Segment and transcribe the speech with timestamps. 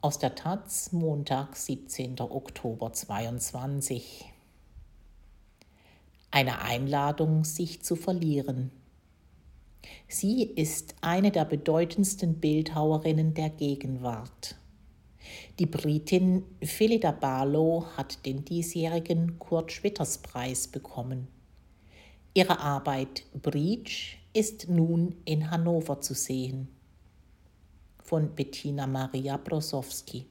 [0.00, 2.20] Aus der Taz, Montag, 17.
[2.20, 4.26] Oktober 22.
[6.30, 8.70] Eine Einladung, sich zu verlieren.
[10.06, 14.54] Sie ist eine der bedeutendsten Bildhauerinnen der Gegenwart.
[15.58, 21.26] Die Britin Philida Barlow hat den diesjährigen Kurt Schwitters Preis bekommen.
[22.34, 26.68] Ihre Arbeit Breach ist nun in Hannover zu sehen
[28.08, 30.24] von Bettina Maria Brosowski.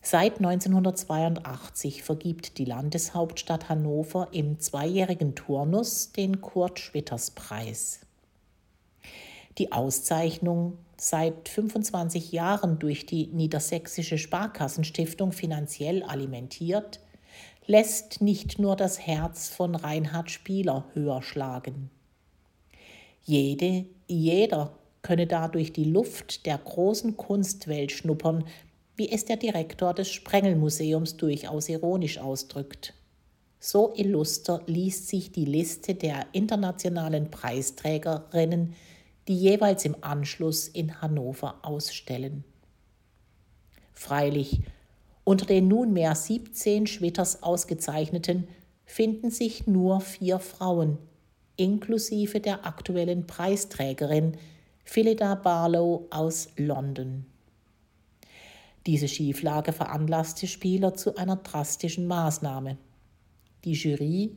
[0.00, 8.00] Seit 1982 vergibt die Landeshauptstadt Hannover im zweijährigen Turnus den Kurt Schwitters Preis.
[9.58, 17.00] Die Auszeichnung, seit 25 Jahren durch die Niedersächsische Sparkassenstiftung finanziell alimentiert,
[17.66, 21.90] lässt nicht nur das Herz von Reinhard Spieler höher schlagen.
[23.24, 28.44] Jede, jeder könne dadurch die Luft der großen Kunstwelt schnuppern,
[28.96, 32.94] wie es der Direktor des Sprengelmuseums durchaus ironisch ausdrückt.
[33.60, 38.74] So illuster liest sich die Liste der internationalen Preisträgerinnen,
[39.28, 42.44] die jeweils im Anschluss in Hannover ausstellen.
[43.92, 44.60] Freilich,
[45.24, 48.48] unter den nunmehr 17 Schwitters Ausgezeichneten
[48.84, 50.98] finden sich nur vier Frauen,
[51.56, 54.36] inklusive der aktuellen Preisträgerin,
[54.84, 57.26] Philida Barlow aus London.
[58.86, 62.76] Diese Schieflage veranlasste Spieler zu einer drastischen Maßnahme.
[63.64, 64.36] Die Jury,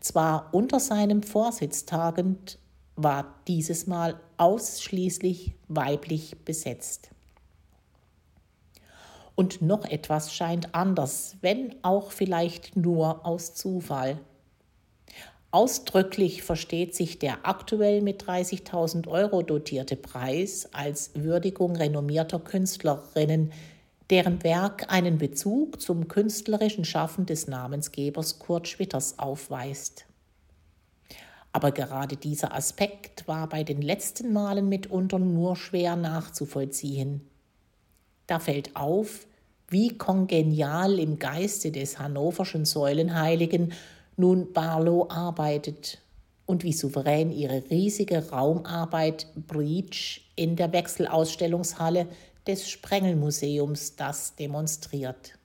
[0.00, 2.58] zwar unter seinem Vorsitz tagend,
[2.96, 7.10] war dieses Mal ausschließlich weiblich besetzt.
[9.34, 14.18] Und noch etwas scheint anders, wenn auch vielleicht nur aus Zufall.
[15.54, 23.52] Ausdrücklich versteht sich der aktuell mit 30.000 Euro dotierte Preis als Würdigung renommierter Künstlerinnen,
[24.10, 30.06] deren Werk einen Bezug zum künstlerischen Schaffen des Namensgebers Kurt Schwitters aufweist.
[31.52, 37.20] Aber gerade dieser Aspekt war bei den letzten Malen mitunter nur schwer nachzuvollziehen.
[38.26, 39.28] Da fällt auf,
[39.68, 43.72] wie kongenial im Geiste des hannoverschen Säulenheiligen
[44.16, 45.98] nun Barlow arbeitet
[46.46, 52.08] und wie souverän ihre riesige Raumarbeit Breach in der Wechselausstellungshalle
[52.46, 55.38] des Sprengelmuseums das demonstriert.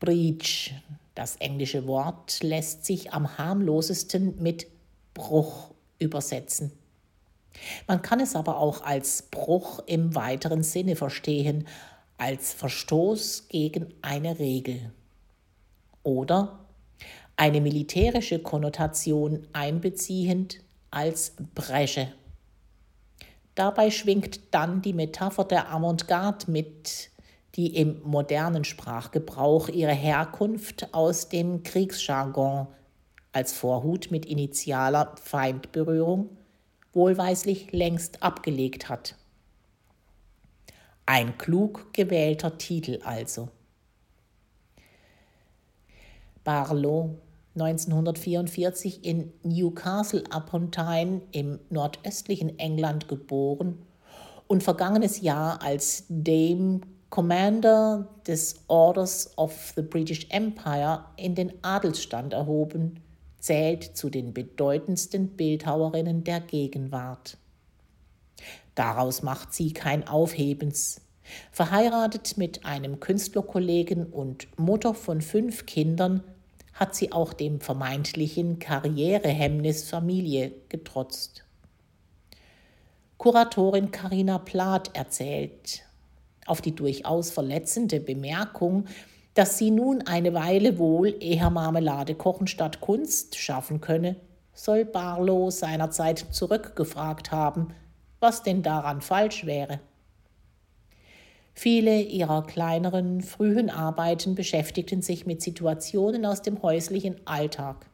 [0.00, 0.74] Breach,
[1.14, 4.66] das englische Wort, lässt sich am harmlosesten mit
[5.14, 6.72] Bruch übersetzen.
[7.86, 11.66] Man kann es aber auch als Bruch im weiteren Sinne verstehen,
[12.18, 14.92] als Verstoß gegen eine Regel
[16.06, 16.60] oder
[17.36, 22.12] eine militärische Konnotation einbeziehend als Bresche.
[23.56, 27.10] Dabei schwingt dann die Metapher der Avantgarde mit,
[27.56, 32.68] die im modernen Sprachgebrauch ihre Herkunft aus dem Kriegsjargon
[33.32, 36.30] als Vorhut mit initialer Feindberührung
[36.92, 39.16] wohlweislich längst abgelegt hat.
[41.04, 43.48] Ein klug gewählter Titel also.
[46.46, 47.18] Barlow,
[47.56, 53.78] 1944 in Newcastle upon Tyne im nordöstlichen England geboren
[54.46, 62.32] und vergangenes Jahr als Dame Commander des Orders of the British Empire in den Adelsstand
[62.32, 63.00] erhoben,
[63.40, 67.38] zählt zu den bedeutendsten Bildhauerinnen der Gegenwart.
[68.76, 71.00] Daraus macht sie kein Aufhebens.
[71.50, 76.22] Verheiratet mit einem Künstlerkollegen und Mutter von fünf Kindern
[76.76, 81.44] hat sie auch dem vermeintlichen Karrierehemmnis Familie getrotzt.
[83.16, 85.82] Kuratorin Karina Plath erzählt,
[86.44, 88.84] auf die durchaus verletzende Bemerkung,
[89.32, 94.16] dass sie nun eine Weile wohl eher Marmelade kochen statt Kunst schaffen könne,
[94.52, 97.68] soll Barlow seinerzeit zurückgefragt haben,
[98.20, 99.80] was denn daran falsch wäre.
[101.58, 107.86] Viele ihrer kleineren, frühen Arbeiten beschäftigten sich mit Situationen aus dem häuslichen Alltag.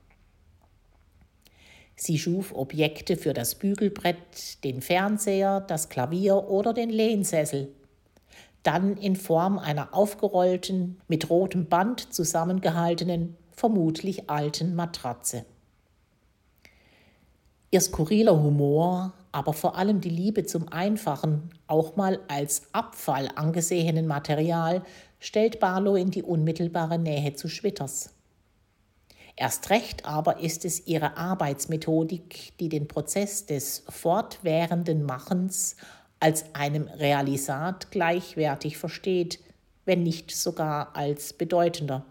[1.95, 7.69] Sie schuf Objekte für das Bügelbrett, den Fernseher, das Klavier oder den Lehnsessel.
[8.65, 15.45] Dann in Form einer aufgerollten, mit rotem Band zusammengehaltenen, vermutlich alten Matratze.
[17.71, 24.07] Ihr skurriler Humor, aber vor allem die Liebe zum einfachen, auch mal als Abfall angesehenen
[24.07, 24.83] Material
[25.19, 28.11] stellt Barlow in die unmittelbare Nähe zu Schwitters.
[29.35, 35.77] Erst recht aber ist es ihre Arbeitsmethodik, die den Prozess des fortwährenden Machens
[36.21, 39.41] als einem Realisat gleichwertig versteht,
[39.87, 42.05] wenn nicht sogar als bedeutender.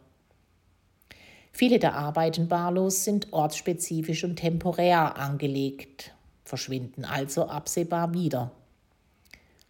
[1.53, 6.13] Viele der Arbeiten Barlows sind ortsspezifisch und temporär angelegt,
[6.51, 8.51] verschwinden also absehbar wieder.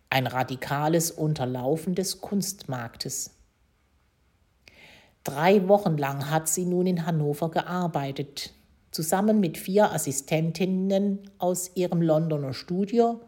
[0.10, 3.36] Ein radikales Unterlaufen des Kunstmarktes.
[5.24, 8.51] Drei Wochen lang hat sie nun in Hannover gearbeitet,
[8.89, 13.19] zusammen mit vier Assistentinnen aus ihrem Londoner Studio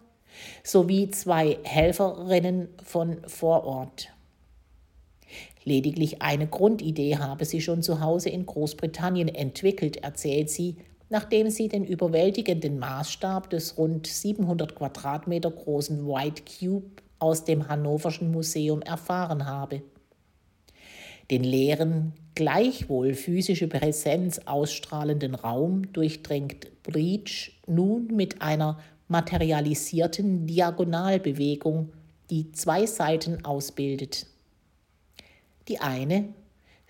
[0.63, 4.09] sowie zwei Helferinnen von vor Ort.
[5.63, 10.77] Lediglich eine Grundidee habe sie schon zu Hause in Großbritannien entwickelt, erzählt sie,
[11.13, 18.31] nachdem sie den überwältigenden Maßstab des rund 700 Quadratmeter großen White Cube aus dem Hannoverschen
[18.31, 19.83] Museum erfahren habe.
[21.29, 31.93] Den leeren, gleichwohl physische Präsenz ausstrahlenden Raum durchdringt Breach nun mit einer materialisierten Diagonalbewegung,
[32.31, 34.25] die zwei Seiten ausbildet.
[35.67, 36.29] Die eine,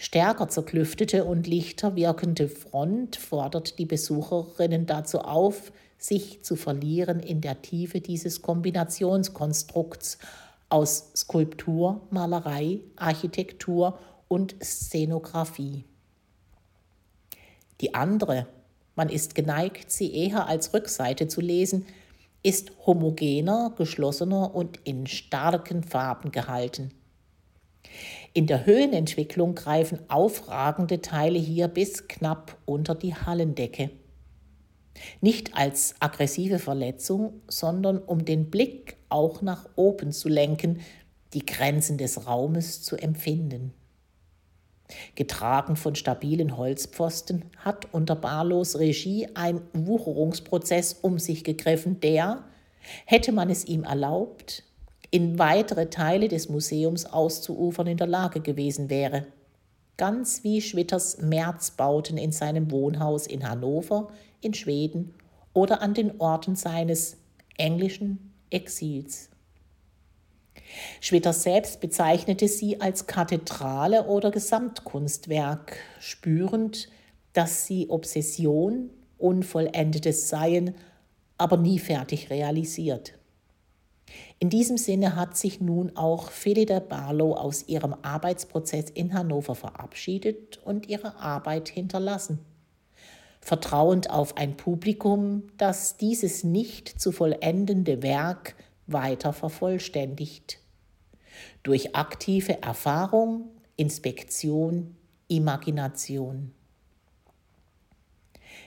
[0.03, 7.39] stärker zerklüftete und lichter wirkende Front fordert die Besucherinnen dazu auf, sich zu verlieren in
[7.39, 10.17] der Tiefe dieses Kombinationskonstrukts
[10.67, 13.97] aus Skulptur, Malerei, Architektur
[14.27, 15.85] und Szenografie.
[17.79, 18.47] Die andere,
[18.95, 21.85] man ist geneigt, sie eher als Rückseite zu lesen,
[22.43, 26.91] ist homogener, geschlossener und in starken Farben gehalten.
[28.33, 33.91] In der Höhenentwicklung greifen aufragende Teile hier bis knapp unter die Hallendecke.
[35.21, 40.81] Nicht als aggressive Verletzung, sondern um den Blick auch nach oben zu lenken,
[41.33, 43.73] die Grenzen des Raumes zu empfinden.
[45.15, 52.43] Getragen von stabilen Holzpfosten hat unter Barlows Regie ein Wucherungsprozess um sich gegriffen, der,
[53.05, 54.63] hätte man es ihm erlaubt,
[55.13, 59.27] in weitere Teile des Museums auszuufern in der Lage gewesen wäre.
[59.95, 64.07] Ganz wie Schwitters Märzbauten in seinem Wohnhaus in Hannover,
[64.41, 65.13] in Schweden
[65.53, 67.17] oder an den Orten seines
[67.59, 69.29] englischen Exils.
[70.99, 76.89] Schwitter selbst bezeichnete sie als Kathedrale oder Gesamtkunstwerk, spürend,
[77.33, 78.89] dass sie Obsession,
[79.19, 80.73] unvollendetes Seien,
[81.37, 83.13] aber nie fertig realisiert.
[84.39, 90.59] In diesem Sinne hat sich nun auch Felida Barlow aus ihrem Arbeitsprozess in Hannover verabschiedet
[90.63, 92.39] und ihre Arbeit hinterlassen.
[93.39, 98.55] Vertrauend auf ein Publikum, das dieses nicht zu vollendende Werk
[98.87, 100.59] weiter vervollständigt.
[101.63, 104.95] Durch aktive Erfahrung, Inspektion,
[105.27, 106.53] Imagination.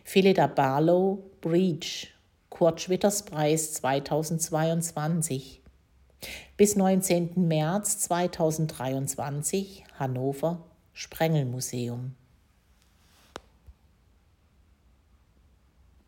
[0.04, 2.15] Felida Barlow, Breach,
[2.56, 5.60] Kurt Schwitters Preis 2022.
[6.56, 7.46] Bis 19.
[7.46, 10.64] März 2023 Hannover
[10.94, 12.14] Sprengelmuseum.